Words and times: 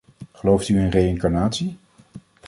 Gelooft 0.31 0.67
u 0.69 0.79
in 0.79 0.89
reïncarnatie? 0.89 1.77